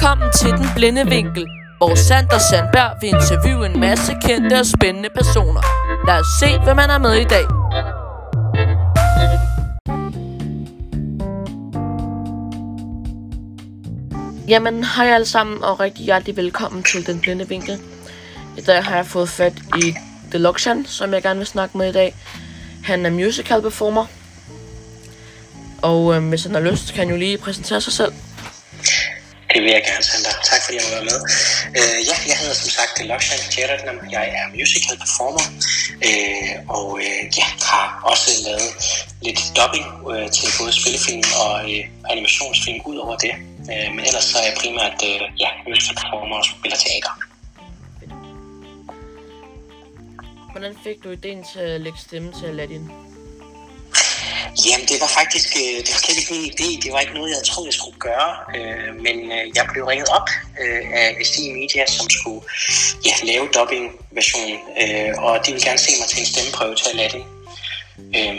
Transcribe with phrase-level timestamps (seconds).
[0.00, 1.46] Velkommen til Den Blinde Vinkel,
[1.78, 5.60] hvor Sander Sandberg vil interviewe en masse kendte og spændende personer.
[6.06, 7.44] Lad os se, hvem man er med i dag.
[14.48, 17.78] Jamen, hej alle sammen, og rigtig hjertelig velkommen til Den Blinde Vinkel.
[18.58, 19.94] I dag har jeg fået fat i
[20.32, 22.14] Deluxian, som jeg gerne vil snakke med i dag.
[22.84, 24.06] Han er musical performer,
[25.82, 28.12] og øh, hvis han har lyst, kan han jo lige præsentere sig selv.
[29.54, 30.34] Det vil jeg gerne, Sander.
[30.50, 31.18] Tak fordi jeg må være med.
[31.78, 33.98] Øh, ja, jeg hedder som sagt Lokshan Jeratnam.
[34.16, 35.44] Jeg er musical performer,
[36.08, 38.70] øh, og uh, ja, har også lavet
[39.26, 41.82] lidt dubbing øh, til både spillefilm og øh,
[42.12, 43.34] animationsfilm ud over det.
[43.72, 47.12] Øh, men ellers så er jeg primært øh, ja, musical performer og spiller teater.
[50.52, 53.09] Hvordan fik du ideen til at lægge stemme til Aladdin?
[54.66, 56.68] Jamen, det var faktisk øh, det var ikke min idé.
[56.84, 58.30] Det var ikke noget, jeg troede, jeg skulle gøre.
[58.56, 60.28] Øh, men øh, jeg blev ringet op
[60.62, 62.42] øh, af SD Media, som skulle
[63.06, 64.58] ja, lave dubbing-versionen.
[64.82, 67.24] Øh, og de ville gerne se mig til en stemmeprøve til Aladdin.
[68.18, 68.36] Øh,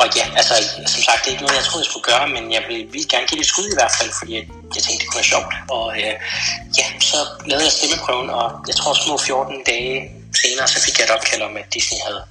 [0.00, 0.54] og ja, altså,
[0.94, 3.08] som sagt, det er ikke noget, jeg troede, jeg skulle gøre, men jeg ville, ville
[3.12, 4.44] gerne give det et skud i hvert fald, fordi jeg,
[4.74, 5.52] jeg tænkte, det kunne være sjovt.
[5.76, 6.14] Og øh,
[6.78, 7.18] ja, så
[7.50, 9.94] lavede jeg stemmeprøven, og jeg tror små 14 dage
[10.42, 12.22] senere, så fik jeg et opkald om, at Disney havde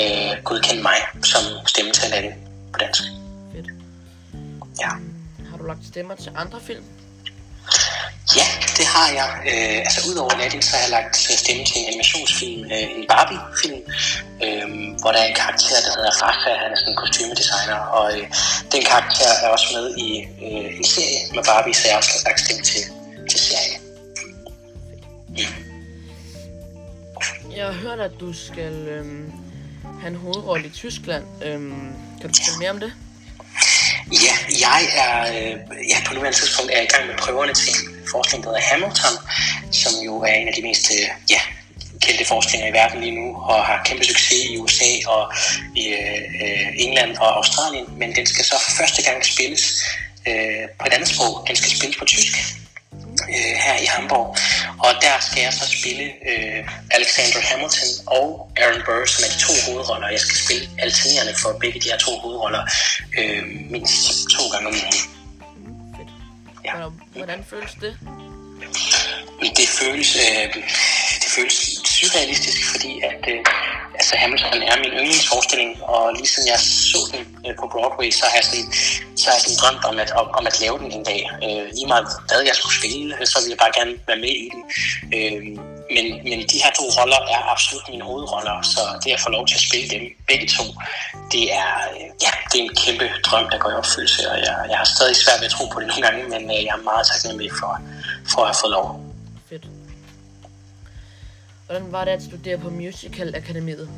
[0.00, 2.32] øh, godkendt mig som stemme til Aladdin
[2.72, 3.02] på dansk.
[3.52, 3.68] Fedt.
[4.80, 4.92] Ja.
[5.50, 6.84] Har du lagt stemmer til andre film?
[8.36, 8.46] Ja,
[8.78, 9.30] det har jeg.
[9.50, 13.82] Øh, altså udover Aladdin, så har jeg lagt stemme til en animationsfilm, øh, en Barbie-film,
[14.44, 14.66] øh,
[15.00, 18.24] hvor der er en karakter, der hedder Rafa, han er sådan en kostymedesigner, og øh,
[18.72, 20.08] den karakter er også med i
[20.46, 22.82] øh, en serie med Barbie, så jeg har også lagt stemme til,
[23.30, 23.80] til serien.
[27.56, 29.32] Jeg har hørt, at du skal øhm,
[30.00, 31.24] have en hovedrolle i Tyskland.
[31.44, 32.92] Øhm, kan du fortælle mere om det?
[34.26, 34.34] Ja,
[34.66, 35.56] jeg er øh,
[35.88, 39.14] ja, på nuværende tidspunkt er i gang med prøverne til en forskning, der hedder Hamilton,
[39.72, 41.40] som jo er en af de mest øh, ja,
[42.00, 45.32] kendte forskninger i verden lige nu, og har kæmpe succes i USA og
[45.74, 49.64] i øh, England og Australien, men den skal så for første gang spilles
[50.28, 51.44] øh, på et andet sprog.
[51.48, 52.34] Den skal spilles på tysk
[53.28, 54.36] øh, her i Hamburg.
[54.86, 56.60] Og der skal jeg så spille øh,
[56.90, 58.26] Alexander Hamilton og
[58.62, 60.08] Aaron Burr, som er de to hovedroller.
[60.08, 62.62] Jeg skal spille alternerende for begge de her to hovedroller
[63.18, 65.00] øh, mindst to gange om ugen.
[65.96, 66.10] Fedt.
[66.64, 66.72] Ja.
[67.20, 67.92] Hvordan, føles det?
[69.56, 70.54] Det føles, øh,
[71.22, 72.51] det føles surrealistisk,
[74.12, 76.60] altså Hamilton er min yndlingsforestilling, og lige siden jeg
[76.92, 78.68] så den øh, på Broadway, så har jeg sådan,
[79.18, 81.22] så har jeg sådan drømt om at, om, om at lave den en dag.
[81.44, 84.34] Øh, lige meget hvad jeg skulle spille, øh, så ville jeg bare gerne være med
[84.46, 84.62] i den.
[85.16, 85.42] Øh,
[85.94, 89.44] men, men de her to roller er absolut mine hovedroller, så det at få lov
[89.46, 90.64] til at spille dem begge to,
[91.32, 94.54] det er, øh, ja, det er en kæmpe drøm, der går i opfyldelse, og jeg,
[94.70, 96.82] jeg har stadig svært ved at tro på det nogle gange, men øh, jeg er
[96.90, 97.72] meget taknemmelig for,
[98.32, 99.11] for at have fået lov.
[101.72, 103.88] Hvordan var det at studere på Musical Akademiet?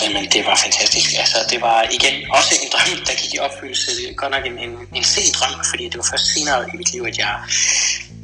[0.00, 1.08] Jamen, det var fantastisk.
[1.22, 3.86] Altså, det var igen også en drøm, der gik i opfyldelse.
[3.96, 6.92] Det godt nok en, en, en sen drøm, fordi det var først senere i mit
[6.92, 7.32] liv, at jeg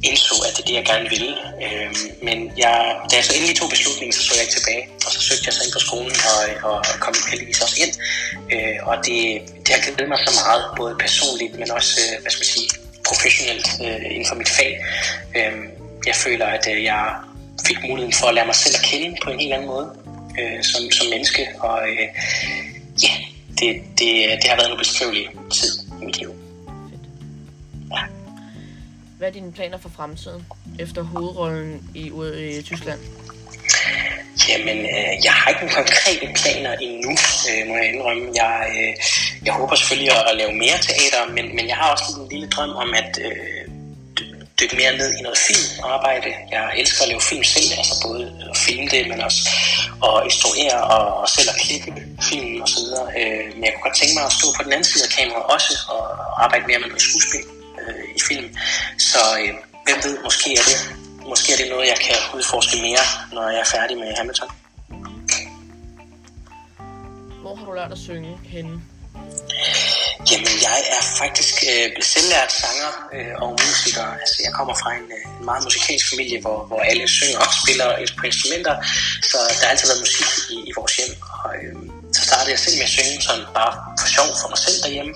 [0.09, 1.31] indså, at det er det, jeg gerne ville.
[1.65, 2.77] Øhm, men jeg,
[3.11, 4.83] da jeg så endelig tog beslutningen, så så jeg ikke tilbage.
[5.07, 7.93] Og så søgte jeg så ind på skolen og, og kom heldigvis også ind.
[8.55, 9.19] Øh, og det,
[9.65, 12.69] det har givet mig så meget, både personligt, men også, øh, hvad skal man sige,
[13.09, 14.73] professionelt øh, inden for mit fag.
[15.39, 15.55] Øh,
[16.11, 17.03] jeg føler, at øh, jeg
[17.67, 19.87] fik muligheden for at lære mig selv at kende på en helt anden måde
[20.41, 21.49] øh, som, som menneske.
[21.61, 22.09] Og øh,
[23.03, 23.15] ja,
[23.61, 24.09] det, det,
[24.43, 26.35] det har været en ubeskrivelig tid i mit liv.
[27.91, 28.03] Ja.
[29.19, 30.47] Hvad er dine planer for fremtiden
[30.79, 32.13] efter hovedrollen i,
[32.59, 33.01] i Tyskland?
[34.49, 37.13] Jamen, øh, jeg har ikke nogen konkrete planer endnu,
[37.51, 38.25] øh, må jeg indrømme.
[38.43, 38.93] Jeg, øh,
[39.47, 42.49] jeg håber selvfølgelig at, at lave mere teater, men, men jeg har også en lille
[42.49, 43.54] drøm om at øh,
[44.61, 46.31] dykke mere ned i noget filmarbejde.
[46.51, 49.41] Jeg elsker at lave film selv, altså både at filme det, men også
[50.09, 51.91] at instruere og, og selv at klippe
[52.31, 53.07] film og så videre.
[53.21, 55.47] Øh, men jeg kunne godt tænke mig at stå på den anden side af kameraet
[55.57, 57.45] også og, og arbejde mere med noget skuespil
[57.81, 58.49] øh, i film.
[59.11, 59.53] Så øh,
[59.87, 60.79] hvem ved, måske er det
[61.33, 64.49] måske er det noget, jeg kan udforske mere, når jeg er færdig med Hamilton.
[67.43, 68.83] Hvor har du lært at synge henne?
[70.31, 74.07] Jamen, jeg er faktisk øh, selvlært sanger øh, og musiker.
[74.23, 77.51] Altså, jeg kommer fra en, øh, en meget musikalsk familie, hvor, hvor alle synger og
[77.63, 77.87] spiller
[78.19, 78.75] på instrumenter,
[79.31, 81.13] så der har altid været musik i, i vores hjem.
[81.45, 81.75] Og, øh,
[82.17, 85.13] så startede jeg selv med at synge sådan bare for sjov for mig selv derhjemme,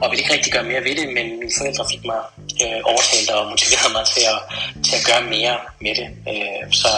[0.00, 2.20] og ville ikke rigtig gøre mere ved det, men mine forældre fik mig
[2.62, 4.40] øh, overtalt og motiveret mig til at,
[4.86, 5.54] til at gøre mere
[5.84, 6.08] med det.
[6.32, 6.90] Øh, så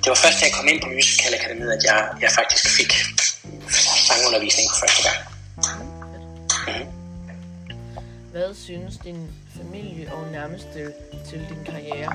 [0.00, 1.34] det var først, da jeg kom ind på Musical
[1.76, 2.92] at jeg, jeg faktisk fik
[4.08, 5.18] sangundervisning for første gang.
[6.68, 6.99] Mm-hmm.
[8.32, 9.20] Hvad synes din
[9.56, 10.80] familie og nærmeste
[11.28, 12.12] til din karriere?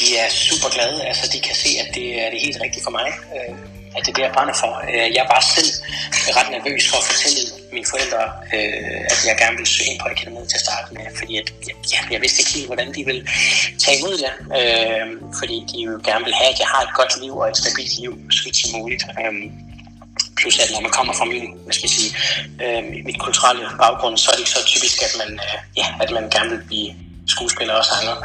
[0.00, 0.98] De er super glade.
[1.10, 3.08] Altså, de kan se, at det er det helt rigtige for mig.
[3.34, 3.54] Øh,
[3.96, 4.72] at det er det, jeg brænder for.
[4.90, 5.70] Øh, jeg jeg var selv
[6.38, 7.40] ret nervøs for at fortælle
[7.76, 8.22] mine forældre,
[8.54, 11.48] øh, at jeg gerne ville søge ind på akademiet til at starte med, fordi at,
[11.94, 13.24] ja, jeg vidste ikke helt, hvordan de ville
[13.82, 14.32] tage imod det,
[15.40, 17.94] fordi de jo gerne vil have, at jeg har et godt liv og et stabilt
[18.02, 19.02] liv, så vidt som muligt.
[20.46, 22.10] Plus at når man kommer fra min, hvad skal jeg sige,
[22.64, 26.10] øh, mit kulturelle baggrund, så er det ikke så typisk, at man, øh, ja, at
[26.16, 26.88] man gerne vil blive
[27.34, 28.16] skuespiller og sanger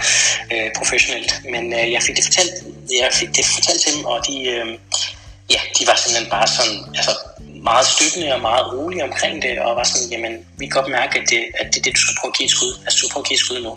[0.54, 1.32] øh, professionelt.
[1.54, 2.54] Men øh, jeg fik det fortalt,
[3.02, 4.68] jeg fik det fortalt til dem, og de, øh,
[5.54, 7.14] ja, de var simpelthen bare sådan, altså
[7.70, 11.14] meget støttende og meget rolige omkring det, og var sådan, jamen, vi kan godt mærke,
[11.20, 12.72] at det, at det er det, du skal prøve at give et skud.
[12.86, 13.74] Altså, du prøver at give et skud nu,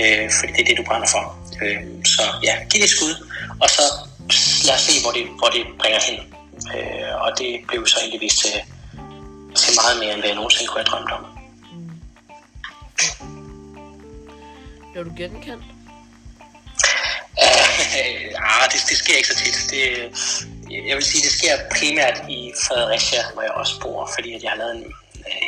[0.00, 1.22] øh, fordi det er det, du brænder for.
[1.62, 1.80] Øh,
[2.14, 3.12] så ja, giv det et skud,
[3.62, 3.82] og så
[4.66, 6.35] lad os se, hvor det, hvor det bringer hen.
[6.74, 8.52] Øh, og det blev så egentlig vist til,
[9.56, 11.24] til meget mere, end hvad jeg nogensinde kunne have drømt om.
[14.92, 15.64] Blev du genkendt?
[17.44, 19.56] Uh, ah, det, det sker ikke så tit.
[19.70, 19.82] Det,
[20.88, 24.50] jeg vil sige, det sker primært i Fredericia, hvor jeg også bor, fordi at jeg
[24.50, 24.84] har lavet en,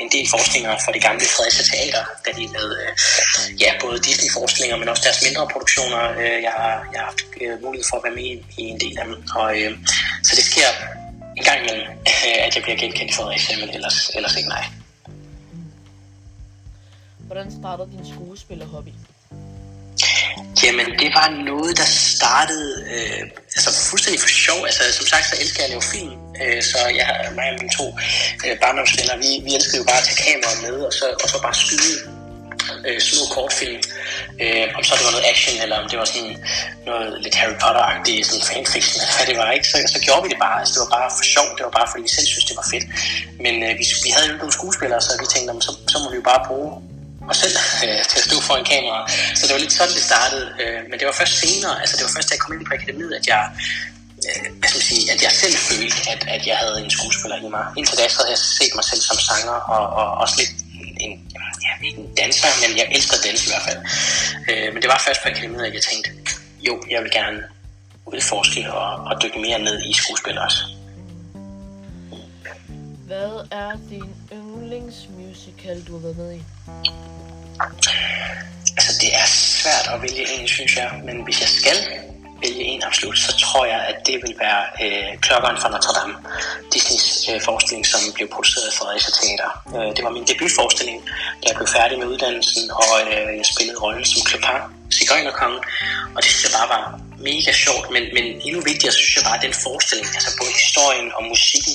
[0.02, 2.92] en del forskninger for det gamle Fredericia Teater, da de lavede øh,
[3.62, 6.02] ja, både Disney-forskninger, men også deres mindre produktioner.
[6.20, 8.26] Øh, jeg, har, jeg har haft øh, mulighed for at være med
[8.58, 9.16] i, en del af dem.
[9.40, 9.72] Og, øh,
[10.26, 10.68] så det sker
[11.38, 11.86] en gang imellem,
[12.46, 14.64] at jeg bliver genkendt i Fredericia, men ellers, ellers ikke nej.
[17.18, 18.92] Hvordan startede din skuespillerhobby?
[20.62, 21.88] Jamen, det var noget, der
[22.18, 23.22] startede øh,
[23.56, 24.60] altså fuldstændig for sjov.
[24.68, 26.14] Altså, som sagt, så elsker jeg at lave film.
[26.42, 27.86] Øh, så jeg, mig og mine to
[28.44, 31.36] øh, barndomsvenner, vi, vi elskede jo bare at tage kameraet med, og så, og så
[31.42, 32.17] bare skyde
[32.88, 33.80] øh, små kortfilm.
[34.42, 36.34] Øh, om så det var noget action, eller om det var sådan
[36.90, 39.66] noget lidt Harry Potter-agtigt, sådan fanfiction, eller hvad det var, ikke?
[39.72, 40.56] Så, så gjorde vi det bare.
[40.60, 41.48] Altså, det var bare for sjov.
[41.56, 42.86] Det var bare, fordi vi selv synes, det var fedt.
[43.44, 46.16] Men øh, vi, vi havde jo nogle skuespillere, så vi tænkte, så, så må vi
[46.20, 46.72] jo bare bruge
[47.30, 49.00] og selv øh, til at stå foran kamera.
[49.36, 50.46] Så det var lidt sådan, det startede.
[50.62, 52.74] Øh, men det var først senere, altså det var først, da jeg kom ind på
[52.78, 53.42] akademiet, at jeg,
[54.26, 57.36] øh, hvad skal man sige, at jeg selv følte, at, at jeg havde en skuespiller
[57.46, 57.64] i mig.
[57.78, 60.52] Indtil da så havde jeg set mig selv som sanger, og, og også lidt
[61.04, 61.12] en,
[61.64, 63.80] ja, ikke en danser, men jeg elsker at danse i hvert fald.
[64.50, 66.10] Øh, men det var først på akademiet, at jeg tænkte,
[66.68, 67.38] jo, jeg vil gerne
[68.06, 70.60] udforske og, og dykke mere ned i skuespil også.
[73.06, 76.42] Hvad er din yndlingsmusical, du har været med i?
[78.76, 81.00] Altså, det er svært at vælge en, synes jeg.
[81.04, 81.78] Men hvis jeg skal
[82.42, 86.14] vælge en absolut, så tror jeg, at det vil være øh, Klokkeren fra Notre Dame.
[86.72, 89.50] Disneys øh, forestilling, som blev produceret af Fredericia Teater.
[89.76, 90.98] Øh, det var min debutforestilling,
[91.40, 94.62] da jeg blev færdig med uddannelsen, og øh, jeg spillede rollen som Clopin,
[94.96, 95.60] Sigøjnerkongen.
[96.14, 96.84] Og det synes jeg bare var
[97.30, 101.08] mega sjovt, men, men endnu vigtigere synes jeg bare, at den forestilling, altså både historien
[101.16, 101.74] og musikken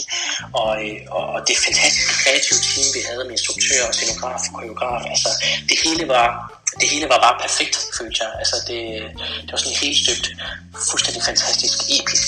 [0.62, 4.52] og, øh, og, og det fantastiske kreative team, vi havde med instruktør og scenograf og
[4.58, 5.30] koreograf, altså
[5.70, 6.30] det hele var,
[6.80, 8.32] det hele var bare perfekt, følte jeg.
[8.42, 8.80] Altså det,
[9.44, 10.26] det var sådan helt støbt,
[10.92, 12.28] fuldstændig fantastisk, episk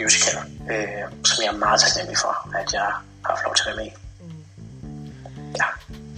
[0.00, 0.36] musical,
[0.72, 2.88] øh, som jeg er meget taknemmelig for, at jeg
[3.24, 3.94] har haft lov til at være med i.
[5.60, 5.68] Ja.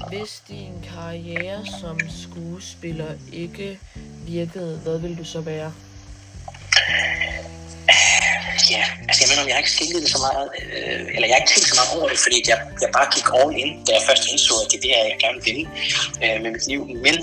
[0.08, 3.78] Hvis din karriere som skuespiller ikke
[4.26, 5.72] virkede, hvad ville du så være?
[8.70, 11.42] Ja, altså jeg mener, jeg har ikke skænket det så meget, øh, eller jeg har
[11.42, 14.02] ikke tænkt så meget over det, fordi jeg, jeg bare gik all in, da jeg
[14.08, 15.60] først indså, at det er det, jeg gerne vil
[16.24, 16.80] øh, med mit liv.
[17.04, 17.14] Men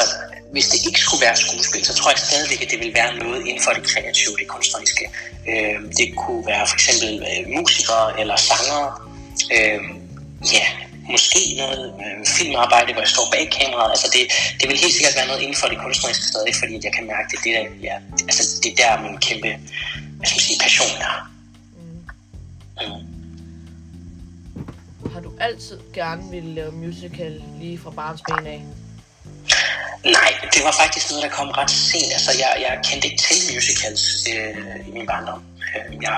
[0.00, 0.16] altså,
[0.52, 3.40] hvis det ikke skulle være skuespil, så tror jeg stadigvæk, at det vil være noget
[3.48, 5.04] inden for det kreative, det kunstneriske.
[5.50, 8.88] Øh, det kunne være for eksempel øh, musikere eller sangere.
[9.56, 9.80] Øh,
[10.56, 10.66] ja,
[11.14, 13.90] måske noget øh, filmarbejde, hvor jeg står bag kameraet.
[13.94, 14.22] Altså det,
[14.60, 17.26] det vil helt sikkert være noget inden for det kunstneriske stadig, fordi jeg kan mærke,
[17.26, 17.96] at det er det, der, ja,
[18.28, 19.50] altså det er der min kæmpe
[20.24, 21.30] hvad skal man sige, passion er.
[21.76, 22.96] Mm.
[25.04, 25.10] Mm.
[25.12, 28.64] Har du altid gerne ville lave musical lige fra barnsben af?
[30.04, 32.12] Nej, det var faktisk noget, der kom ret sent.
[32.12, 35.42] Altså, jeg, jeg kendte ikke til musicals øh, i min barndom.
[35.74, 36.10] Øh, jeg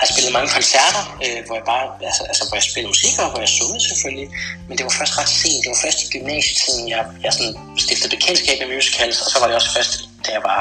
[0.00, 3.30] har spillet mange koncerter, øh, hvor jeg bare, altså, altså, hvor jeg spillede musik, og
[3.30, 4.28] hvor jeg sang selvfølgelig.
[4.68, 5.60] Men det var først ret sent.
[5.64, 9.46] Det var først i gymnasietiden, jeg, jeg sådan stiftede bekendtskab med musicals, og så var
[9.46, 9.92] det også først,
[10.24, 10.60] da jeg var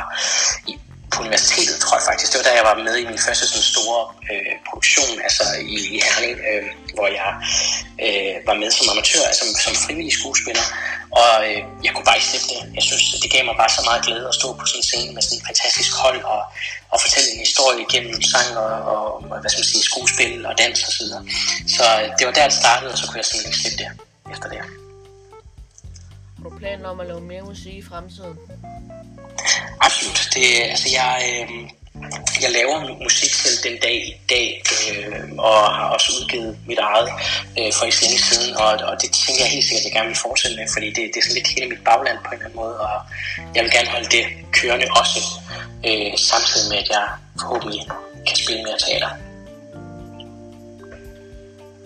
[0.68, 0.74] i
[1.14, 2.30] på universitetet, tror jeg faktisk.
[2.32, 4.02] Det var da jeg var med i min første sådan store
[4.32, 5.44] øh, produktion, altså
[5.76, 6.64] i, i Herning, øh,
[6.96, 7.32] hvor jeg
[8.06, 10.66] øh, var med som amatør, altså som frivillig skuespiller.
[11.20, 12.62] Og øh, jeg kunne bare ikke slippe det.
[12.78, 15.12] Jeg synes, det gav mig bare så meget glæde at stå på sådan en scene
[15.16, 16.42] med sådan et fantastisk hold og,
[16.94, 19.04] og fortælle en historie gennem sang og, og
[19.42, 21.24] hvad skal man sige, skuespil og dans og så videre.
[21.76, 23.90] Så øh, det var der, det startede, og så kunne jeg simpelthen ikke slippe det
[24.34, 24.89] efter det.
[26.44, 28.38] Har du planer om at lave mere musik i fremtiden?
[29.82, 30.30] Absolut.
[30.34, 31.70] Det, altså jeg, øh,
[32.44, 37.10] jeg laver musik selv den dag i dag, øh, og har også udgivet mit eget
[37.60, 39.94] øh, for ikke så længe siden, og, og det tænker jeg helt sikkert, at jeg
[39.98, 42.34] gerne vil fortsætte med, fordi det, det er sådan lidt hele mit bagland på en
[42.34, 42.98] eller anden måde, og
[43.56, 44.26] jeg vil gerne holde det
[44.58, 45.20] kørende også,
[45.88, 47.06] øh, samtidig med, at jeg
[47.42, 47.82] forhåbentlig
[48.28, 49.12] kan spille mere teater.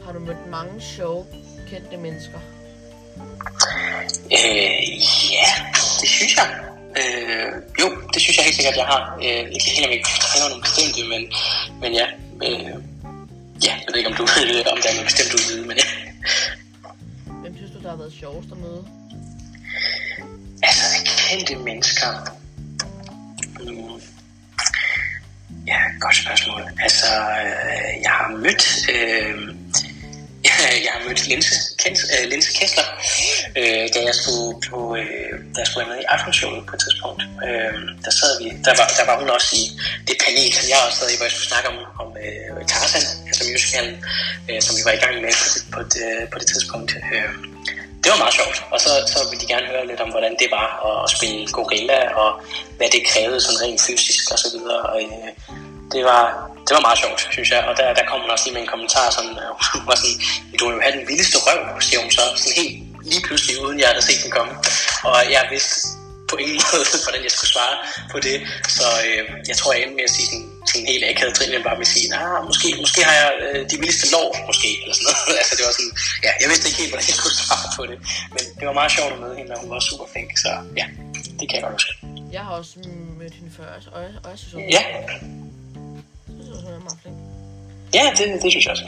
[0.04, 1.26] Har du mødt mange sjove,
[1.70, 2.40] kendte mennesker?
[4.38, 4.80] Øh,
[5.36, 5.48] ja,
[6.02, 6.48] det synes jeg.
[7.00, 7.52] Øh,
[7.82, 9.18] jo, det synes jeg helt sikkert, jeg har.
[9.26, 11.22] Øh, ikke helt, om jeg kan nogle bestemte, men,
[11.82, 12.08] men ja.
[12.46, 12.76] Øh,
[13.66, 15.78] ja, jeg ved ikke, om du ved, om der er noget bestemt, du ved, men
[15.78, 15.88] ja.
[17.42, 18.88] Hvem synes du, der har været sjovest at møde?
[20.64, 20.86] Altså,
[21.28, 22.10] kendte mennesker.
[23.60, 24.02] Mm.
[25.68, 26.62] Ja, godt spørgsmål.
[26.80, 27.08] Altså,
[27.46, 28.64] øh, jeg har mødt...
[28.96, 29.56] Øh,
[30.86, 31.56] jeg har mødt Linse,
[31.90, 32.88] Øh, Linse Kessler,
[33.60, 36.82] øh, da jeg skulle på, øh, da jeg skulle være med i Aftenshowet på et
[36.86, 37.22] tidspunkt.
[37.46, 37.74] Øh,
[38.06, 39.64] der, sad vi, der, var, der var hun også i
[40.08, 43.06] det panel, som jeg også sad i, hvor jeg skulle snakke om, om øh, Tarzan,
[43.30, 43.96] altså musicalen,
[44.50, 46.92] øh, som vi var i gang med på det, på det, øh, på det tidspunkt.
[47.14, 47.32] Øh,
[48.04, 50.50] det var meget sjovt, og så, så ville de gerne høre lidt om, hvordan det
[50.58, 52.30] var at, at spille gorilla, og
[52.78, 54.82] hvad det krævede sådan rent fysisk og så videre.
[54.94, 55.30] Og, øh,
[55.94, 56.24] det var,
[56.68, 57.62] det var meget sjovt, synes jeg.
[57.70, 60.18] Og der, der kom hun også lige med en kommentar, sådan, øh, hun var sådan,
[60.60, 62.76] du vil jo have den vildeste røv, siger hun så, sådan helt
[63.12, 64.54] lige pludselig, uden jeg havde set den komme.
[65.10, 65.76] Og jeg vidste
[66.32, 67.76] på ingen måde, hvordan jeg skulle svare
[68.14, 68.38] på det.
[68.78, 71.78] Så øh, jeg tror, jeg endte med at sige sådan, sådan helt akavet trin, bare
[71.82, 75.08] med at sige, nah, måske, måske har jeg øh, de vildeste lår, måske, eller sådan
[75.10, 75.38] noget.
[75.42, 75.94] altså, det var sådan,
[76.26, 77.98] ja, jeg vidste ikke helt, hvordan jeg skulle svare på det.
[78.36, 80.86] Men det var meget sjovt at møde hende, og hun var super flink, så ja,
[81.40, 81.92] det kan jeg godt huske.
[82.36, 82.74] Jeg har også
[83.20, 84.84] mødt hende før, og jeg, og jeg synes, hun, Ja,
[87.02, 87.18] flink.
[87.94, 88.84] ja det, det synes jeg også.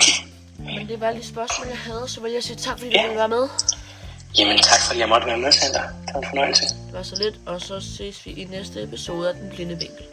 [0.59, 2.97] Men det var alle de spørgsmål, jeg havde, så vil jeg sige tak, fordi Ja.
[3.01, 3.47] du ville være med.
[4.37, 5.81] Jamen tak, fordi jeg måtte være med, Sander.
[5.81, 6.63] Det var en fornøjelse.
[6.63, 10.05] Det var så lidt, og så ses vi i næste episode af Den Blinde Vinkel.